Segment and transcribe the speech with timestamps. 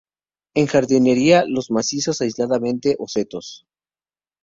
[0.55, 3.47] En jardinería para macizos, aisladamente o en setos.